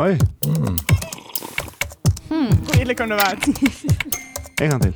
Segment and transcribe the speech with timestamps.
[0.00, 0.16] Oi,
[2.28, 3.36] Hvor ille kan det være?
[4.64, 4.94] en gang til.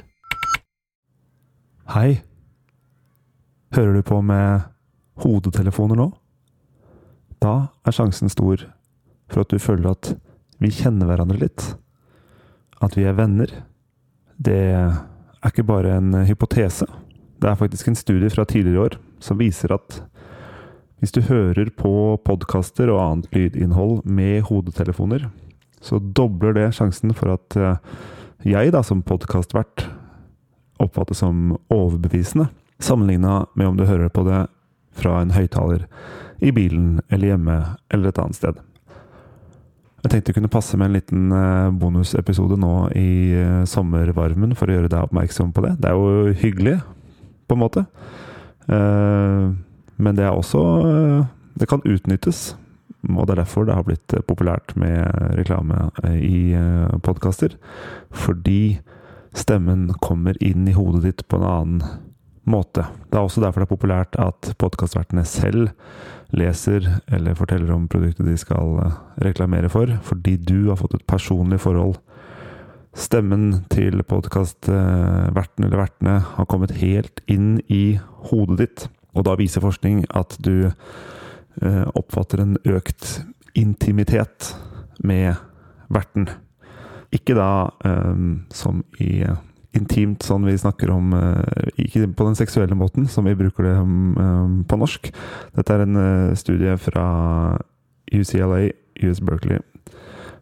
[1.92, 2.22] Hei.
[3.76, 4.64] Hører du på med
[5.20, 6.06] hodetelefoner nå?
[7.36, 7.52] Da
[7.84, 8.64] er sjansen stor
[9.28, 10.14] for at du føler at
[10.64, 11.66] vi kjenner hverandre litt.
[12.80, 13.52] At vi er venner.
[14.40, 16.88] Det er ikke bare en hypotese.
[17.42, 20.00] Det er faktisk en studie fra tidligere år som viser at
[21.02, 25.28] hvis du hører på podkaster og annet lydinnhold med hodetelefoner,
[25.84, 27.80] så dobler det sjansen for at eh,
[28.44, 29.86] jeg da som podkastvert
[30.82, 32.48] oppfattes som overbevisende,
[32.82, 34.44] sammenligna med om du hører på det
[34.94, 35.86] fra en høyttaler
[36.44, 37.58] i bilen eller hjemme
[37.92, 38.62] eller et annet sted.
[40.04, 44.68] Jeg tenkte det kunne passe med en liten eh, bonusepisode nå i eh, sommervarmen for
[44.68, 45.76] å gjøre deg oppmerksom på det.
[45.80, 46.74] Det er jo hyggelig,
[47.48, 47.86] på en måte.
[48.68, 49.46] Eh,
[49.96, 51.26] Men det er også eh,
[51.60, 52.54] Det kan utnyttes.
[53.04, 55.06] Og det er derfor det har blitt eh, populært med
[55.38, 56.40] reklame eh, i
[57.04, 57.56] podkaster.
[58.10, 58.80] Fordi
[59.34, 62.00] stemmen kommer inn i hodet ditt på en annen
[62.44, 62.86] måte.
[63.10, 65.70] Det er også derfor det er populært at podkastvertene selv
[66.34, 68.80] leser eller forteller om produktet de skal
[69.22, 71.96] reklamere for, fordi du har fått et personlig forhold.
[72.94, 77.96] Stemmen til podkastverten eller vertene har kommet helt inn i
[78.28, 78.86] hodet ditt.
[79.14, 83.22] Og da viser forskning at du eh, oppfatter en økt
[83.54, 84.52] intimitet
[85.04, 85.34] med
[85.92, 86.28] verten.
[87.14, 87.50] Ikke da
[87.86, 88.22] eh,
[88.54, 89.42] som i eh,
[89.74, 91.08] intimt, sånn vi snakker om
[91.82, 95.10] Ikke på den seksuelle måten, som vi bruker det eh, på norsk.
[95.56, 96.00] Dette er en
[96.38, 97.06] studie fra
[98.14, 98.68] UCLA,
[99.02, 99.62] US Berkeley,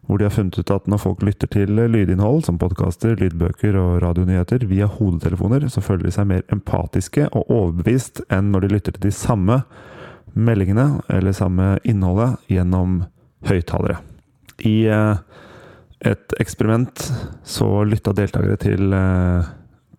[0.07, 4.01] hvor de har funnet ut at når folk lytter til lydinnhold, som podkaster, lydbøker og
[4.03, 8.97] radionyheter, via hodetelefoner, så føler de seg mer empatiske og overbevist enn når de lytter
[8.97, 9.61] til de samme
[10.33, 13.03] meldingene, eller samme innholdet, gjennom
[13.47, 14.01] høyttalere.
[14.67, 15.23] I eh,
[16.03, 17.05] et eksperiment
[17.47, 19.51] så lytta deltakere til eh,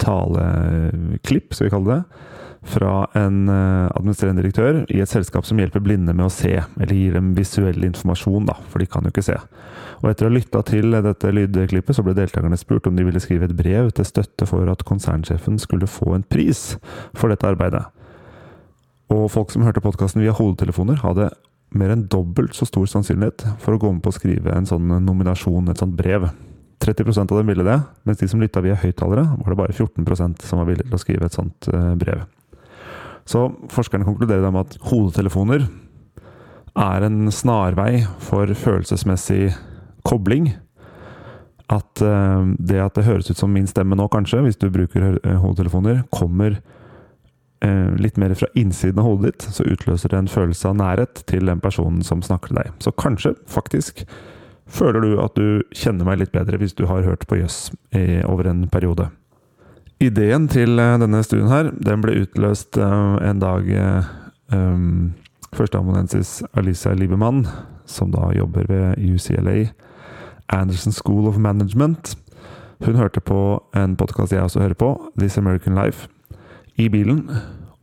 [0.03, 2.25] taleklipp, skal vi kalle det,
[2.65, 6.97] fra en eh, administrerende direktør i et selskap som hjelper blinde med å se, eller
[6.97, 9.37] gir dem visuell informasjon, da, for de kan jo ikke se.
[10.01, 13.23] Og etter å ha lytta til dette lydklippet, så ble deltakerne spurt om de ville
[13.23, 16.75] skrive et brev til støtte for at konsernsjefen skulle få en pris
[17.17, 17.85] for dette arbeidet.
[19.13, 21.31] Og folk som hørte podkasten via hodetelefoner, hadde
[21.75, 24.93] mer enn dobbelt så stor sannsynlighet for å gå med på å skrive en sånn
[25.05, 26.29] nominasjon, et sånt brev.
[26.85, 30.45] 30% av dem ville det, mens de som lytta via høyttalere, var det bare 14%
[30.45, 32.25] som var villige til å skrive et sånt eh, brev.
[33.25, 35.65] Så forskerne konkluderer med at hodetelefoner
[36.75, 39.55] er en snarvei for følelsesmessig
[40.05, 40.53] kobling.
[41.73, 45.17] At eh, det at det høres ut som min stemme nå, kanskje, hvis du bruker
[45.41, 46.59] hodetelefoner, kommer
[47.65, 51.25] eh, litt mer fra innsiden av hodet ditt, så utløser det en følelse av nærhet
[51.31, 52.73] til den personen som snakker til deg.
[52.85, 54.05] Så kanskje, faktisk,
[54.69, 57.69] føler du at du kjenner meg litt bedre hvis du har hørt på Jøss
[58.29, 59.09] over en periode.
[60.03, 64.09] Ideen til eh, denne studien her, den ble utløst eh, en dag eh,
[64.55, 65.13] um,
[65.55, 67.45] Førsteamanuensis Alisa Liebermann,
[67.87, 69.69] som da jobber ved UCLA,
[70.51, 72.17] Anderson School of Management.
[72.85, 76.09] Hun hørte på en podkast jeg også hører på, This American Life,
[76.77, 77.29] i bilen.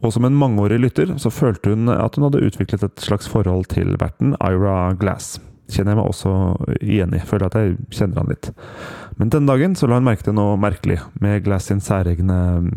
[0.03, 3.69] Og som en mangeårig lytter så følte hun at hun hadde utviklet et slags forhold
[3.72, 5.39] til verten Ira Glass.
[5.72, 6.32] Kjenner jeg meg også
[6.84, 7.22] igjen i.
[7.28, 8.50] Føler at jeg kjenner han litt.
[9.20, 12.72] Men den dagen så la hun merke til noe merkelig med Glass sin særegne mm,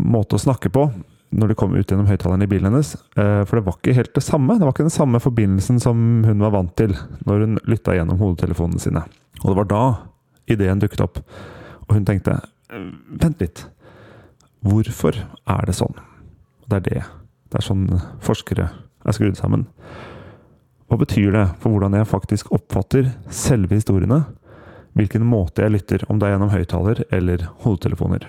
[0.00, 0.88] måte å snakke på
[1.30, 2.96] når de kom ut gjennom høyttaleren i bilen hennes.
[3.14, 4.56] Eh, For det var ikke helt det samme.
[4.58, 6.96] Det var ikke den samme forbindelsen som hun var vant til
[7.28, 9.04] når hun lytta gjennom hodetelefonene sine.
[9.44, 9.82] Og det var da
[10.50, 11.20] ideen dukket opp.
[11.86, 12.40] Og hun tenkte
[12.72, 12.90] "Eh,
[13.22, 13.64] Vent litt.
[14.66, 15.14] Hvorfor
[15.46, 15.94] er det sånn?
[16.68, 17.02] Det er det.
[17.50, 17.86] Det er sånn
[18.20, 18.70] forskere
[19.06, 19.66] er skrudd sammen.
[20.90, 24.24] Hva betyr det for hvordan jeg faktisk oppfatter selve historiene?
[24.98, 28.24] Hvilken måte jeg lytter, om det er gjennom høyttaler eller hodetelefoner.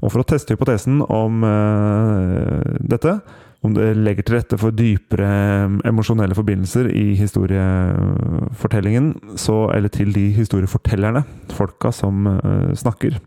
[0.00, 3.20] Og for å teste hypotesen om øh, dette,
[3.62, 10.10] om det legger til rette for dypere eh, emosjonelle forbindelser i historiefortellingen, så, eller til
[10.16, 11.22] de historiefortellerne,
[11.54, 13.20] folka som øh, snakker,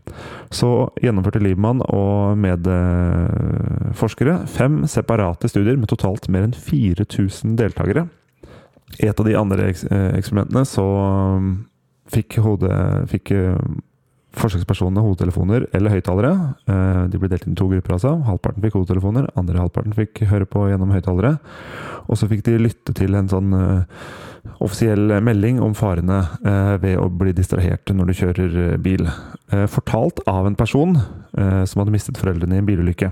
[0.52, 8.04] så gjennomførte Liebmann og medforskere fem separate studier med totalt mer enn 4000 deltakere.
[8.98, 11.50] Et av de andre eh, eksperimentene så um,
[12.12, 12.70] fikk, hode,
[13.10, 13.56] fikk eh,
[14.38, 16.32] forsøkspersonene hodetelefoner eller høyttalere.
[16.70, 17.96] Eh, De ble delt inn i to grupper.
[17.96, 18.14] altså.
[18.28, 21.36] Halvparten fikk hodetelefoner, andre halvparten fikk høre på gjennom høyttalere.
[22.06, 23.54] Og så fikk de lytte til en sånn
[24.60, 26.18] offisiell melding om farene
[26.82, 29.08] ved å bli distrahert når du kjører bil.
[29.72, 33.08] Fortalt av en person som hadde mistet foreldrene i en bilulykke.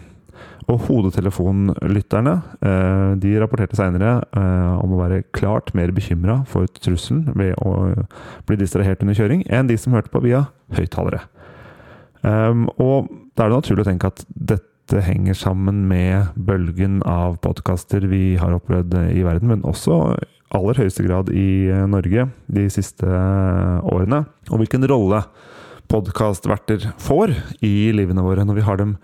[0.71, 7.33] Og hodetelefonlytterne eh, de rapporterte seinere eh, om å være klart mer bekymra for trusselen
[7.39, 8.05] ved å
[8.49, 10.47] bli distrahert under kjøring, enn de som hørte på via
[10.77, 11.25] høyttalere.
[12.23, 17.41] Um, og da er det naturlig å tenke at dette henger sammen med bølgen av
[17.43, 19.99] podkaster vi har opplevd i verden, men også
[20.55, 24.23] aller høyeste grad i Norge de siste årene.
[24.53, 25.25] Og hvilken rolle
[25.91, 27.35] podkastverter får
[27.65, 28.97] i livene våre når vi har dem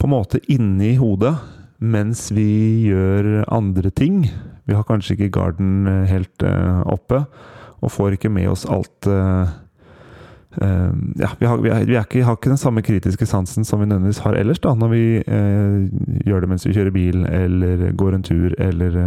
[0.00, 1.34] på en måte inni hodet
[1.80, 4.24] mens vi gjør andre ting.
[4.68, 7.22] Vi har kanskje ikke garden helt uh, oppe,
[7.80, 9.48] og får ikke med oss alt uh,
[10.60, 13.64] uh, Ja, vi, har, vi, er, vi er ikke, har ikke den samme kritiske sansen
[13.64, 15.04] som vi nødvendigvis har ellers, da, når vi
[16.28, 19.00] gjør det mens vi kjører bil, eller går en tur, eller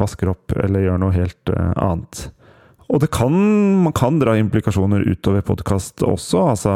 [0.00, 2.26] vasker opp, eller gjør noe helt annet.
[2.86, 3.34] Og det kan,
[3.82, 6.44] man kan dra implikasjoner utover podkast også.
[6.54, 6.74] altså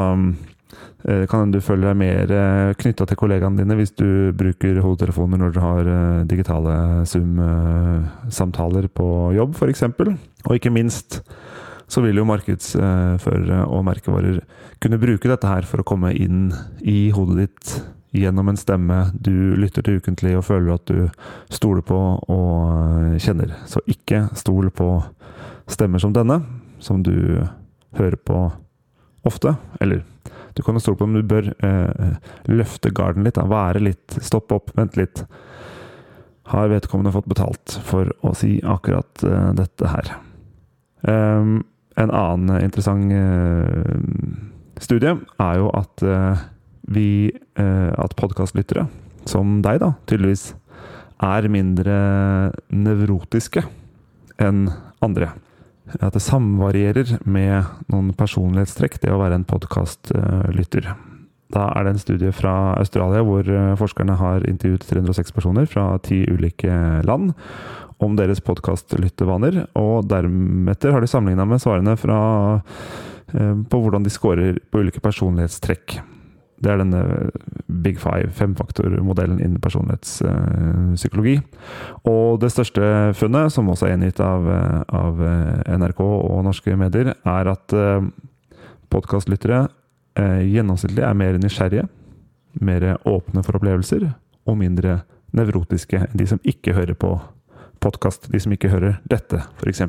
[1.02, 4.82] det kan hende du føler deg mer eh, knytta til kollegaene dine hvis du bruker
[4.84, 6.74] hodetelefoner når dere har eh, digitale
[7.08, 9.06] Zoom-samtaler på
[9.36, 9.86] jobb, f.eks.
[9.90, 11.22] Og ikke minst
[11.90, 14.42] så vil jo markedsførere og merkevarer
[14.82, 16.52] kunne bruke dette her for å komme inn
[16.86, 17.72] i hodet ditt
[18.14, 21.08] gjennom en stemme du lytter til ukentlig og føler at du
[21.54, 23.54] stoler på og eh, kjenner.
[23.70, 24.92] Så ikke stol på
[25.70, 26.42] stemmer som denne,
[26.82, 27.14] som du
[27.96, 28.50] hører på
[29.28, 29.54] ofte.
[29.80, 30.02] Eller
[30.54, 32.14] du kan jo stole på om du bør eh,
[32.50, 33.46] løfte garden litt, da.
[33.48, 35.24] være litt, stoppe opp, vente litt.
[36.50, 40.14] Har vedkommende fått betalt for å si akkurat eh, dette her?
[41.00, 41.60] Um,
[41.96, 43.94] en annen interessant uh,
[44.80, 46.42] studie er jo at uh,
[46.92, 48.84] vi uh, At podkastlyttere,
[49.28, 50.50] som deg, da, tydeligvis,
[51.24, 51.96] er mindre
[52.72, 53.64] nevrotiske
[54.40, 54.66] enn
[55.04, 55.32] andre
[55.98, 60.92] at det samvarierer med noen personlighetstrekk, det å være en podkastlytter.
[61.50, 65.92] Da er det en studie fra Australia hvor eh, forskerne har intervjuet 306 personer fra
[66.06, 66.70] ti ulike
[67.06, 67.32] land
[68.00, 72.20] om deres podkastlyttevaner, og deretter har de sammenligna med svarene fra,
[73.34, 75.98] eh, på hvordan de scorer på ulike personlighetstrekk.
[76.60, 77.02] Det er denne
[77.84, 81.38] Big Five, femfaktormodellen innen personlighetspsykologi.
[82.10, 82.82] Og det største
[83.16, 84.48] funnet, som også er gjengitt av,
[84.92, 85.22] av,
[85.80, 88.10] NRK og norske medier, er at eh,
[88.92, 89.64] podkastlyttere
[90.20, 91.88] eh, gjennomsnittlig er mer nysgjerrige,
[92.60, 94.10] mer åpne for opplevelser,
[94.48, 95.00] og mindre
[95.36, 97.14] nevrotiske enn de som ikke hører på
[97.80, 98.28] podkast.
[98.32, 99.86] De som ikke hører dette, f.eks.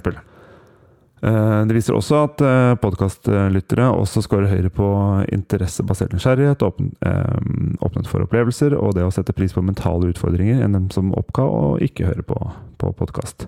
[1.22, 4.88] Eh, det viser også at eh, podkastlyttere også scorer høyere på
[5.30, 7.42] interessebasert nysgjerrighet, eh,
[7.86, 11.46] åpnet for opplevelser og det å sette pris på mentale utfordringer enn dem som oppga
[11.46, 12.40] å ikke høre på,
[12.82, 13.46] på podkast.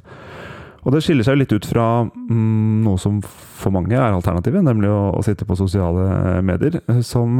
[0.83, 4.91] Og det skiller seg litt ut fra mm, noe som for mange er alternativet, nemlig
[4.91, 6.77] å, å sitte på sosiale medier,
[7.07, 7.39] som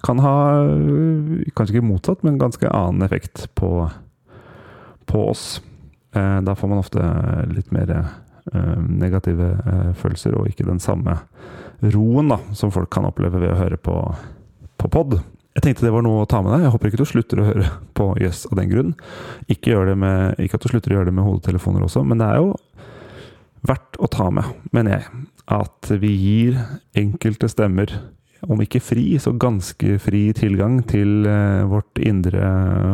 [0.00, 0.36] kan ha
[1.52, 3.84] kanskje ikke motsatt, men ganske annen effekt på,
[5.04, 5.44] på oss.
[6.16, 7.04] Da får man ofte
[7.52, 7.92] litt mer
[8.52, 11.18] negative eh, følelser, og ikke den samme
[11.94, 13.96] roen da, som folk kan oppleve ved å høre på,
[14.80, 15.18] på pod.
[15.56, 16.66] Jeg tenkte det var noe å ta med deg.
[16.66, 18.92] Jeg håper ikke du slutter å høre på Jøss yes, av den grunn.
[19.50, 22.40] Ikke, med, ikke, at du slutter å gjøre det med hodetelefoner også, men det er
[22.42, 22.54] jo
[23.66, 26.60] verdt å ta med, mener jeg, at vi gir
[26.96, 27.92] enkelte stemmer,
[28.48, 32.46] om ikke fri, så ganske fri tilgang til eh, vårt indre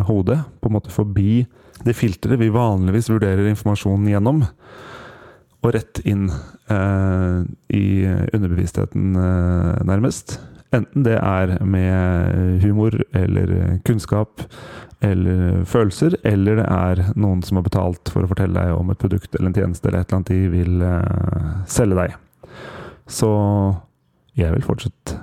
[0.08, 0.40] hode.
[0.58, 1.44] På en måte forbi
[1.86, 4.42] det filteret vi vanligvis vurderer informasjonen gjennom
[5.64, 6.28] og rett inn
[6.72, 7.38] eh,
[7.74, 10.38] i underbevisstheten, eh, nærmest.
[10.74, 14.42] Enten det er med humor eller kunnskap
[15.04, 19.00] eller følelser, eller det er noen som har betalt for å fortelle deg om et
[19.00, 22.14] produkt eller en tjeneste eller et eller annet de vil eh, selge deg.
[23.06, 23.30] Så
[24.36, 25.18] jeg vil fortsette,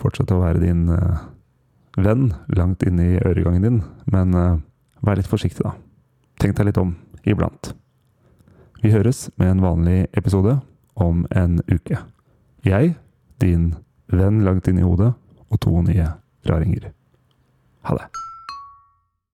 [0.00, 1.26] fortsette å være din eh,
[1.98, 4.56] venn langt inn i øregangen din, men eh,
[5.04, 5.76] vær litt forsiktig, da.
[6.40, 6.96] Tenk deg litt om
[7.28, 7.72] iblant.
[8.82, 10.60] Vi høres med en vanlig episode
[10.94, 11.98] om en uke.
[12.62, 12.94] Jeg,
[13.42, 13.72] din
[14.06, 15.10] venn langt inn i hodet,
[15.50, 16.06] og to nye
[16.46, 16.92] raringer.
[17.88, 18.27] Ha det.